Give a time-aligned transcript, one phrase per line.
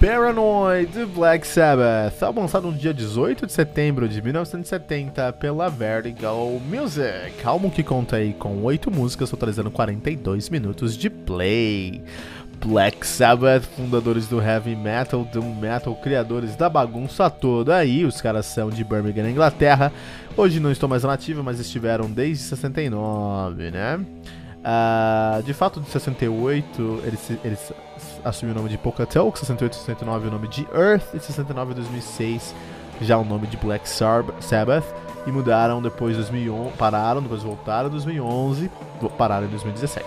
[0.00, 7.44] Paranoid Black Sabbath, álbum lançado no dia 18 de setembro de 1970 pela Vertigo Music,
[7.44, 12.00] álbum que conta aí com 8 músicas, totalizando 42 minutos de play.
[12.64, 18.46] Black Sabbath, fundadores do heavy metal, doom metal, criadores da bagunça toda aí, os caras
[18.46, 19.92] são de Birmingham, Inglaterra.
[20.36, 24.00] Hoje não estão mais na ativa, mas estiveram desde 69, né?
[24.58, 27.72] Uh, de fato, de 68, eles, eles
[28.24, 31.74] assumiu o nome de Pocahontas, 68 e 69 o nome de Earth, e 69 e
[31.76, 32.54] 2006
[33.00, 34.84] já o nome de Black Sabbath,
[35.26, 38.70] e mudaram depois de 2011, pararam, depois voltaram em 2011,
[39.16, 40.04] pararam em 2017.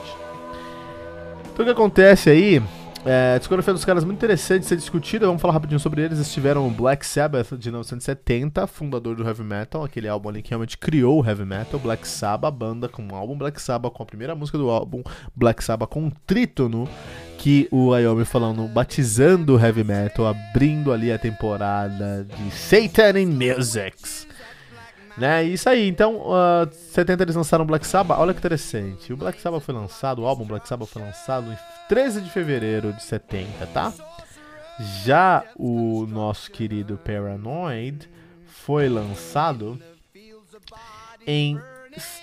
[1.53, 2.61] Então o que acontece aí
[3.03, 5.25] é, discografia dos caras muito interessante de ser discutida.
[5.25, 6.19] Vamos falar rapidinho sobre eles.
[6.19, 10.77] Eles tiveram Black Sabbath de 1970, fundador do heavy metal, aquele álbum ali que realmente
[10.77, 11.79] criou o heavy metal.
[11.79, 15.01] Black Sabbath, banda com o álbum Black Sabbath, com a primeira música do álbum
[15.35, 16.87] Black Sabbath com um trítono
[17.39, 23.25] que o Wyoming falando, batizando o heavy metal, abrindo ali a temporada de Satan in
[23.25, 24.27] Musics.
[25.17, 25.43] Né?
[25.43, 28.19] Isso aí, então, uh, 70 eles lançaram Black Sabbath.
[28.19, 29.11] Olha que interessante.
[29.11, 31.57] O Black Sabbath foi lançado, o álbum Black Sabbath foi lançado em
[31.91, 33.93] 13 de fevereiro de 70, tá?
[35.03, 38.09] Já o nosso querido Paranoid
[38.45, 39.77] foi lançado
[41.27, 41.59] em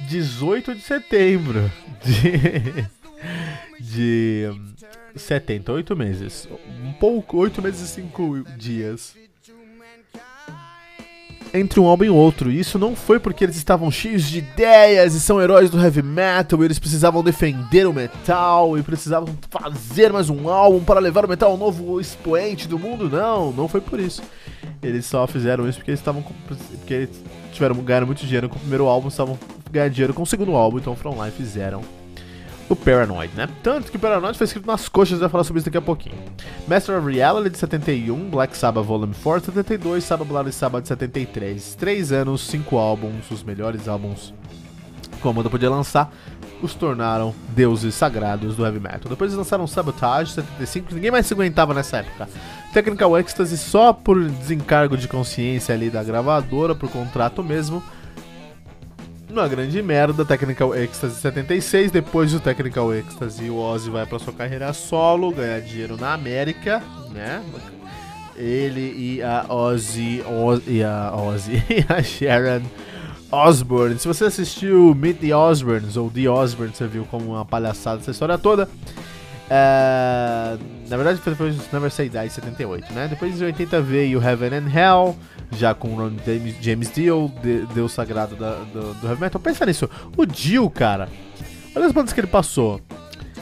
[0.08, 1.70] 18 de setembro
[2.02, 2.88] de,
[3.78, 4.46] de
[5.14, 6.48] 78 meses.
[6.82, 9.14] Um pouco, 8 meses e 5 dias
[11.52, 12.50] entre um álbum e outro.
[12.50, 16.02] E isso não foi porque eles estavam cheios de ideias e são heróis do heavy
[16.02, 21.28] metal, eles precisavam defender o metal e precisavam fazer mais um álbum para levar o
[21.28, 23.08] metal ao novo expoente do mundo.
[23.08, 24.22] Não, não foi por isso.
[24.82, 27.22] Eles só fizeram isso porque eles estavam porque eles
[27.52, 29.38] tiveram ganhando muito dinheiro com o primeiro álbum, estavam
[29.70, 31.82] ganhando dinheiro com o segundo álbum, então foram lá e fizeram
[32.68, 33.48] o Paranoid, né?
[33.62, 36.16] Tanto que o Paranoid foi escrito nas coxas, vai falar sobre isso daqui a pouquinho.
[36.66, 40.88] Master of Reality de 71, Black Sabbath Volume 4 de 72, Sabbath Bloody Sabbath de
[40.88, 41.74] 73.
[41.76, 44.34] Três anos, cinco álbuns, os melhores álbuns
[45.20, 46.12] que a banda podia lançar,
[46.62, 49.08] os tornaram deuses sagrados do heavy metal.
[49.08, 52.28] Depois eles lançaram Sabotage 75, ninguém mais se aguentava nessa época.
[52.72, 57.82] Technical Ecstasy só por desencargo de consciência ali da gravadora, por contrato mesmo
[59.32, 61.90] uma grande merda, Technical Ecstasy 76.
[61.90, 66.82] Depois do Technical Ecstasy, o Ozzy vai para sua carreira solo, ganhar dinheiro na América,
[67.10, 67.42] né?
[68.36, 72.62] Ele e a Ozzy, Ozzy e a Ozzy e a Sharon
[73.30, 73.98] Osbourne.
[73.98, 78.10] Se você assistiu Meet the Osbournes ou The Osbournes, você viu como uma palhaçada essa
[78.10, 78.68] história toda.
[79.50, 80.58] É,
[80.88, 83.08] na verdade foi depois do Never Say Die 78, né?
[83.08, 85.16] Depois de 80 veio Heaven and Hell,
[85.52, 89.40] já com Ron James, James Dio, de, Deus Sagrado da, do, do Heavy Metal.
[89.40, 91.08] Pensa nisso, o Dio, cara,
[91.74, 92.80] olha as bandas que ele passou.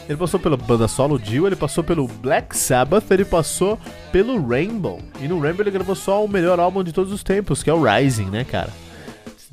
[0.09, 3.77] Ele passou pela banda solo Dio, ele passou pelo Black Sabbath, ele passou
[4.13, 5.01] pelo Rainbow.
[5.21, 7.75] E no Rainbow ele gravou só o melhor álbum de todos os tempos, que é
[7.75, 8.71] o Rising, né, cara?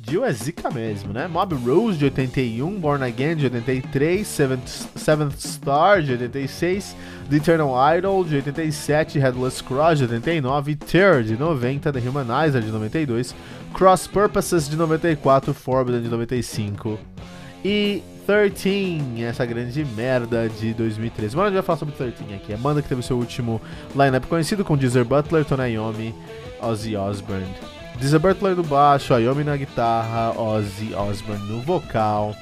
[0.06, 1.26] Dio é zica mesmo, né?
[1.26, 6.94] Mob Rose de 81, Born Again de 83, Seventh, Seventh Star de 86,
[7.30, 12.70] The Eternal Idol de 87, Headless Cross de 89, Tear de 90, The Humanizer de
[12.70, 13.34] 92,
[13.72, 16.98] Cross Purposes de 94, Forbidden de 95
[17.64, 21.34] e 13, essa grande merda de 2013.
[21.34, 22.52] Mas a gente vai falar sobre 13 aqui.
[22.52, 23.60] A banda que teve seu último
[23.94, 26.14] lineup conhecido com Deezer Butler, Tony Iommi,
[26.60, 27.46] Ozzy Osbourne.
[27.98, 32.34] Deezer Butler no baixo, Iommi na guitarra, Ozzy Osbourne no vocal.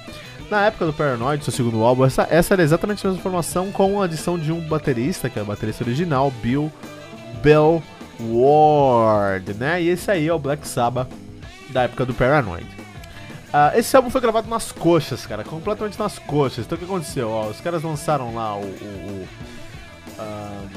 [0.50, 4.02] Na época do Paranoid, seu segundo álbum, essa, essa era exatamente a mesma formação com
[4.02, 6.70] a adição de um baterista, que é o baterista original, Bill
[7.42, 7.82] Bell
[8.20, 9.82] Ward, né?
[9.82, 11.08] E esse aí é o Black Sabbath
[11.70, 12.66] da época do Paranoid.
[13.52, 16.64] Uh, esse álbum foi gravado nas coxas, cara, completamente nas coxas.
[16.64, 17.28] Então o que aconteceu?
[17.28, 19.28] Ó, os caras lançaram lá o, o, o
[20.18, 20.68] uh,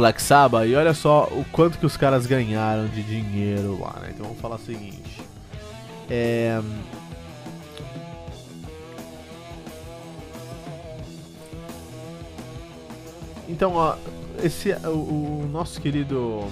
[0.00, 4.12] Black Sabbath e olha só o quanto que os caras ganharam de dinheiro lá, né?
[4.14, 5.20] Então vamos falar o seguinte.
[6.08, 6.58] É...
[13.46, 13.94] Então, ó,
[14.42, 16.50] esse o, o nosso querido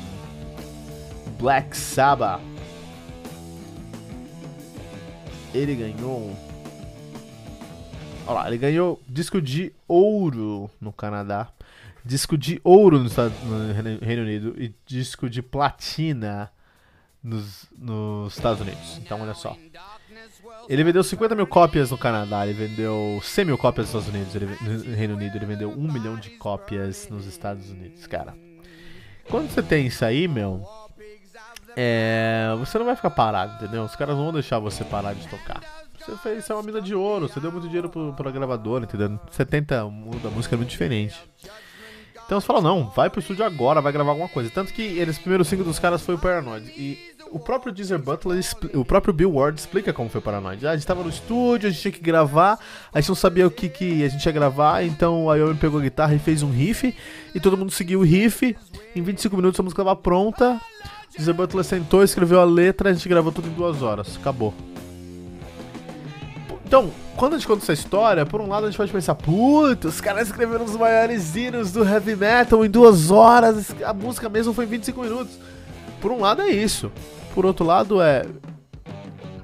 [1.38, 2.42] Black Sabbath
[5.54, 6.36] ele ganhou.
[8.26, 11.48] Olha lá, ele ganhou disco de ouro no Canadá,
[12.04, 16.50] disco de ouro no, no Reino Unido e disco de platina
[17.22, 18.98] nos, nos Estados Unidos.
[18.98, 19.56] Então, olha só.
[20.68, 24.34] Ele vendeu 50 mil cópias no Canadá, ele vendeu 100 mil cópias nos Estados Unidos,
[24.34, 24.46] ele,
[24.90, 28.34] no Reino Unido, ele vendeu 1 milhão de cópias nos Estados Unidos, cara.
[29.28, 30.66] Quando você tem isso aí, meu,
[31.76, 33.82] é, você não vai ficar parado, entendeu?
[33.84, 35.62] Os caras não vão deixar você parar de tocar.
[35.98, 39.18] Você fez é uma mina de ouro, você deu muito dinheiro pro, pra gravadora, entendeu?
[39.30, 41.16] 70 mundo da música é muito diferente.
[42.28, 44.50] Então você fala, não, vai pro estúdio agora, vai gravar alguma coisa.
[44.50, 46.66] Tanto que eles, o primeiro single dos caras foi o Paranoid.
[46.76, 46.98] E
[47.30, 48.38] o próprio Deezer Butler,
[48.74, 50.66] o próprio Bill Ward explica como foi o Paranoid.
[50.66, 52.58] Ah, a gente tava no estúdio, a gente tinha que gravar,
[52.92, 55.80] a gente não sabia o que, que a gente ia gravar, então a Yomi pegou
[55.80, 56.94] a guitarra e fez um riff,
[57.34, 58.54] e todo mundo seguiu o riff.
[58.94, 60.60] Em 25 minutos a música estava pronta.
[61.16, 64.18] Deezer Butler sentou, escreveu a letra, a gente gravou tudo em duas horas.
[64.18, 64.52] Acabou.
[66.66, 69.88] Então, quando a gente conta essa história, por um lado a gente pode pensar, puta,
[69.88, 74.54] os caras escreveram os maiores hinos do heavy metal em duas horas, a música mesmo
[74.54, 75.38] foi em 25 minutos.
[76.00, 76.92] Por um lado é isso.
[77.34, 78.24] Por outro lado é.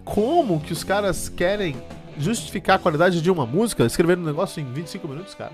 [0.05, 1.77] Como que os caras querem
[2.17, 5.53] justificar a qualidade de uma música escrevendo um negócio em 25 minutos, cara?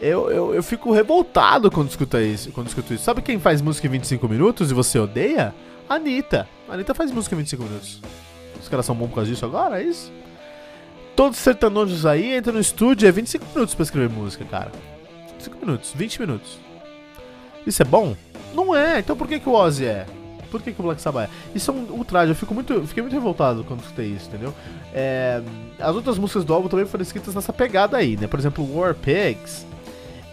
[0.00, 3.04] eu, eu, eu fico revoltado quando escuto isso, quando escuto isso.
[3.04, 5.54] Sabe quem faz música em 25 minutos e você odeia?
[5.88, 6.48] Anitta.
[6.68, 8.00] Anitta faz música em 25 minutos.
[8.60, 9.82] Os caras são bons por causa disso agora?
[9.82, 10.10] É isso?
[11.16, 14.72] Todos os sertanojos aí entram no estúdio, é 25 minutos pra escrever música, cara.
[15.38, 16.58] 5 minutos, 20 minutos.
[17.66, 18.16] Isso é bom?
[18.54, 18.98] Não é.
[18.98, 20.06] Então por que, que o Ozzy é?
[20.50, 21.56] Por que, que o Black Sabbath é?
[21.56, 22.30] Isso é um ultraje.
[22.30, 24.54] Eu fico muito, fiquei muito revoltado quando escutei isso, entendeu?
[24.92, 25.42] É,
[25.80, 28.28] as outras músicas do álbum também foram escritas nessa pegada aí, né?
[28.28, 29.66] Por exemplo, War Pigs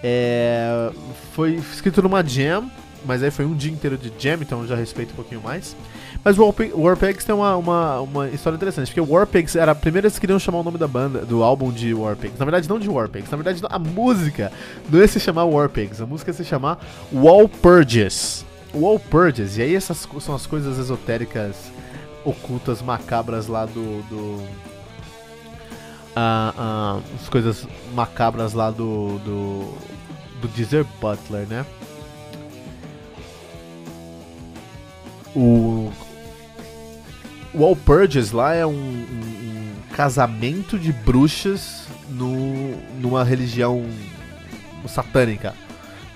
[0.04, 0.92] é,
[1.34, 2.70] foi escrito numa jam,
[3.04, 5.76] mas aí foi um dia inteiro de jam, então eu já respeito um pouquinho mais.
[6.24, 9.74] Mas o Warpigs tem uma, uma, uma história interessante, porque o Warpigs era.
[9.74, 12.38] Primeiro eles queriam chamar o nome da banda, do álbum de Warpigs.
[12.38, 14.52] Na verdade, não de Warpigs, na verdade a música
[14.90, 16.80] não ia se chamar Warpigs, a música ia se chamar
[17.12, 18.46] Walpurgis.
[18.74, 21.72] Walpurgis, e aí essas são as coisas esotéricas
[22.24, 24.44] ocultas, macabras lá do, do
[26.16, 29.74] uh, uh, as coisas macabras lá do, do,
[30.40, 31.66] do Deezer Butler, né?
[35.36, 35.92] O,
[37.62, 43.86] o All Purges lá é um, um, um, casamento de bruxas no, numa religião
[44.88, 45.54] satânica.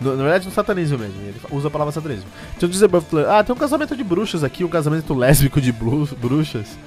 [0.01, 1.21] No, na verdade, no satanismo mesmo.
[1.21, 2.25] Ele usa a palavra satanismo.
[2.57, 6.79] Então, Butler, ah, tem um casamento de bruxas aqui, um casamento lésbico de bruxas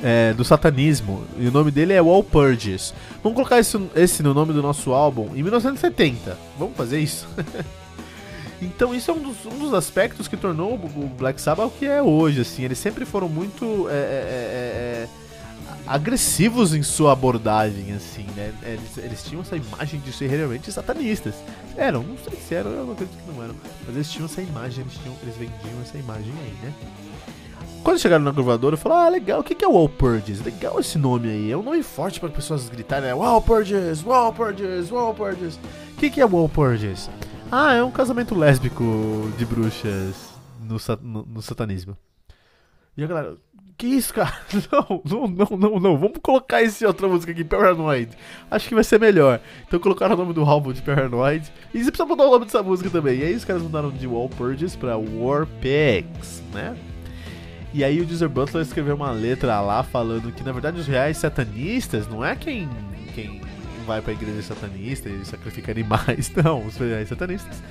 [0.00, 1.24] é, do satanismo.
[1.36, 2.94] E o nome dele é Walpurgis.
[3.24, 6.38] Vamos colocar esse, esse no nome do nosso álbum em 1970.
[6.56, 7.26] Vamos fazer isso?
[8.60, 11.86] então isso é um dos, um dos, aspectos que tornou o Black Sabbath o que
[11.86, 12.40] é hoje.
[12.40, 15.08] Assim, eles sempre foram muito é, é, é, é
[15.86, 18.52] agressivos em sua abordagem, assim, né?
[18.62, 21.34] Eles, eles, tinham essa imagem de ser realmente satanistas.
[21.76, 23.54] Eram, não sei se eram, eu acredito que não eram.
[23.86, 26.72] Mas eles tinham essa imagem, eles, tinham, eles vendiam essa imagem aí, né?
[27.86, 29.88] quando chegaram na gravadora, eu falei, ah, legal, o que, é Wall?
[30.44, 31.52] Legal esse nome aí.
[31.52, 33.14] É um nome forte para pessoas gritarem, né?
[33.14, 33.40] Wall
[35.14, 35.56] Purges.
[35.94, 36.50] O que, é Wall?
[37.50, 41.96] Ah, é um casamento lésbico de bruxas no, no, no satanismo.
[42.96, 43.36] E a galera,
[43.78, 44.32] que isso, cara?
[44.72, 45.98] Não, não, não, não, não.
[45.98, 48.10] Vamos colocar essa outra música aqui, Paranoid.
[48.50, 49.38] Acho que vai ser melhor.
[49.66, 51.52] Então colocaram o nome do álbum de Paranoid.
[51.74, 53.18] E você precisa mudar o nome dessa música também.
[53.18, 56.74] E aí os caras mudaram de Wall Purges pra War Pigs, né?
[57.74, 61.18] E aí o Deezer Butler escreveu uma letra lá falando que na verdade os reais
[61.18, 62.68] satanistas não é quem,
[63.14, 63.42] quem
[63.86, 66.74] vai pra igreja satanista e sacrifica animais, não, os
[67.08, 67.62] satanistas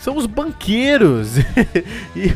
[0.00, 1.36] são os banqueiros
[2.16, 2.32] e,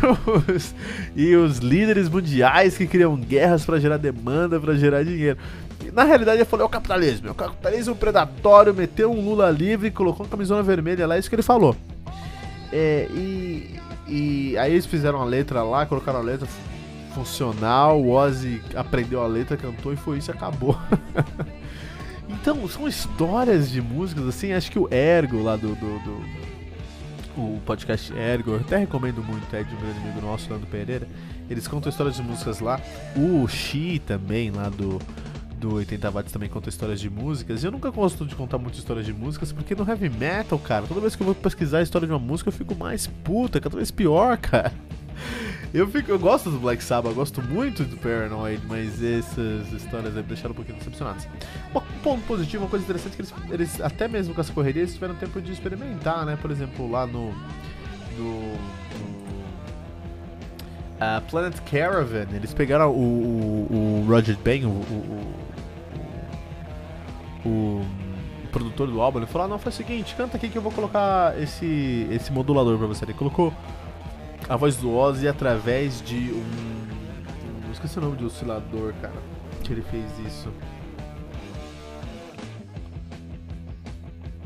[0.55, 0.75] os,
[1.17, 5.39] e os líderes mundiais que criam guerras para gerar demanda, para gerar dinheiro.
[5.83, 9.51] E, na realidade, ele falou: é o capitalismo, é o capitalismo predatório, meteu um Lula
[9.51, 11.75] livre, colocou uma camisona vermelha lá, é isso que ele falou.
[12.71, 16.47] É, e, e aí eles fizeram a letra lá, colocaram a letra
[17.15, 20.77] funcional, o Ozzy aprendeu a letra, cantou e foi isso, acabou.
[22.45, 26.45] então, são histórias de músicas, assim, acho que o Ergo lá do, do, do
[27.39, 31.09] o podcast Ergo, eu até recomendo muito, é de um grande amigo nosso, Leandro Pereira.
[31.49, 32.79] Eles contam histórias de músicas lá.
[33.17, 35.01] O Xi também, lá do,
[35.57, 37.63] do 80 Watts, também conta histórias de músicas.
[37.63, 40.85] E eu nunca gosto de contar muitas histórias de músicas, porque no heavy metal, cara,
[40.87, 43.59] toda vez que eu vou pesquisar a história de uma música, eu fico mais puta,
[43.59, 44.71] cada vez pior, cara.
[45.75, 50.17] Eu, fico, eu gosto do Black Sabbath, eu gosto muito do Paranoid, mas essas histórias
[50.17, 51.27] aí me deixaram um pouquinho decepcionados.
[51.75, 54.83] Um ponto positivo, uma coisa interessante, é que eles, eles até mesmo com essa correria,
[54.83, 56.39] eles tiveram tempo de experimentar, né?
[56.41, 57.31] Por exemplo, lá no.
[58.19, 59.15] no, no
[61.01, 65.35] uh, Planet Caravan, eles pegaram o, o, o Roger Ben, o, o,
[67.47, 70.59] o, o produtor do álbum, ele falou: ah, não, faz o seguinte, canta aqui que
[70.59, 73.07] eu vou colocar esse, esse modulador pra você.
[73.07, 73.51] Ele colocou
[74.47, 77.73] a voz do Ozzy através de um.
[77.73, 79.15] Esqueci o nome do oscilador, cara.
[79.63, 80.53] Que ele fez isso.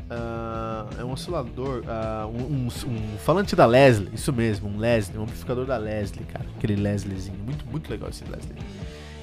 [0.09, 5.19] Uh, é um oscilador, uh, um, um, um, falante da Leslie, isso mesmo, um Leslie,
[5.19, 6.45] um amplificador da Leslie, cara.
[6.57, 8.55] Aquele Lesliezinho, muito, muito legal esse Leslie.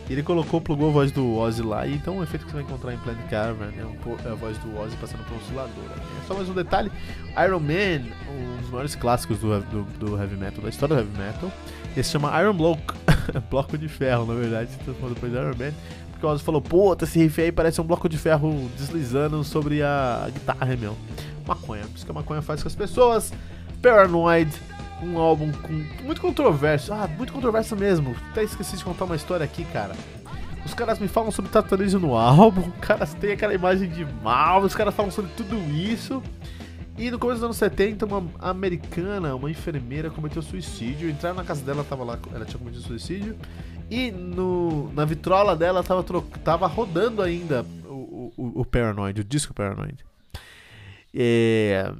[0.08, 2.62] Ele colocou, plugou a voz do Ozzy lá, e então o efeito que você vai
[2.62, 5.82] encontrar em Planet Caravan é, um, é a voz do Ozzy passando por um oscilador.
[5.82, 6.22] Né?
[6.28, 6.92] Só mais um detalhe:
[7.44, 11.18] Iron Man, um dos maiores clássicos do, do, do heavy metal, da história do heavy
[11.18, 11.50] metal,
[11.96, 12.80] ele se chama Iron Block,
[13.50, 15.72] bloco de ferro, na verdade, se transformou depois de Iron Man.
[16.16, 19.82] Porque o Ozzy falou: Puta, esse riff aí parece um bloco de ferro deslizando sobre
[19.82, 20.96] a guitarra, meu.
[21.46, 23.32] Maconha, por isso que a maconha faz com as pessoas.
[23.82, 24.50] Paranoid
[25.02, 26.92] um álbum com muito controverso.
[26.92, 28.16] Ah, muito controverso mesmo.
[28.30, 29.94] Até esqueci de contar uma história aqui, cara.
[30.64, 34.62] Os caras me falam sobre tatuagem no álbum, os caras têm aquela imagem de mal,
[34.62, 36.22] os caras falam sobre tudo isso.
[36.98, 41.10] E no começo dos anos 70, uma americana, uma enfermeira, cometeu suicídio.
[41.10, 43.36] Entraram na casa dela, tava lá, ela tinha cometido suicídio.
[43.90, 46.04] E no, na vitrola dela tava,
[46.44, 50.04] tava rodando ainda o, o, o Paranoid, o disco Paranoid.
[51.14, 51.92] É,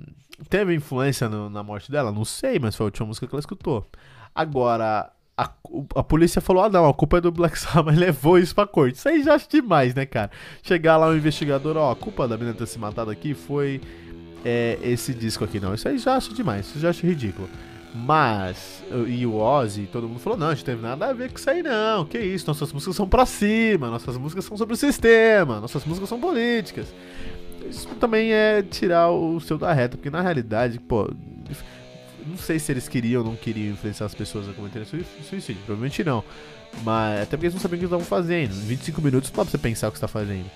[0.50, 2.12] Teve influência no, na morte dela?
[2.12, 3.86] Não sei, mas foi a última música que ela escutou.
[4.34, 5.50] Agora, a,
[5.94, 8.96] a polícia falou: ah, não, a culpa é do Black Sabbath, levou isso pra corte.
[8.96, 10.30] Isso aí já acho demais, né, cara?
[10.62, 13.80] Chegar lá um investigador, ó, a culpa da menina ter se matado aqui foi
[14.44, 15.74] é, esse disco aqui, não.
[15.74, 17.48] Isso aí já acho demais, isso já acho ridículo.
[18.04, 21.38] Mas, e o Ozzy, todo mundo falou: não, a gente teve nada a ver com
[21.38, 22.04] isso aí, não.
[22.04, 26.08] Que isso, nossas músicas são pra cima, nossas músicas são sobre o sistema, nossas músicas
[26.08, 26.88] são políticas
[27.68, 31.10] isso também é tirar o seu da reta, porque na realidade, pô,
[32.26, 36.02] não sei se eles queriam ou não queriam influenciar as pessoas a cometerem suicídio, provavelmente
[36.04, 36.24] não.
[36.82, 38.52] Mas até porque eles não sabiam o que estavam fazendo.
[38.52, 40.50] Em 25 minutos não dá pra você pensar o que você tá fazendo.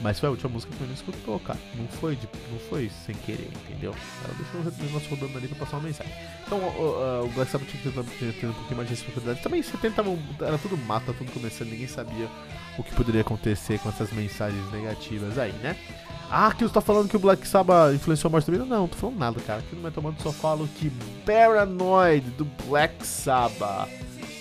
[0.00, 1.58] Mas foi a última música que o menino escutou, cara.
[1.74, 3.94] Não foi, de, não foi sem querer, entendeu?
[4.24, 6.12] Ela deixou o negócio rodando ali pra passar uma mensagem.
[6.46, 9.42] Então o, o, o Black Sabbath tinha que ter, um pouquinho mais de responsabilidade.
[9.42, 10.04] Também 70
[10.40, 12.28] era tudo mata, tudo começando, ninguém sabia
[12.78, 15.76] o que poderia acontecer com essas mensagens negativas aí, né?
[16.30, 18.88] Ah, que você tá falando que o Black Sabbath influenciou a morte do Não, não
[18.88, 19.60] tô falando nada, cara.
[19.60, 20.92] Aqui no Metal Mantra só falo que
[21.24, 23.88] Paranoid do Black Sabbath.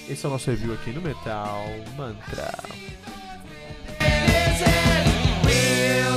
[0.10, 2.54] Esse é o nosso review aqui no Metal Mantra.
[5.78, 6.17] feel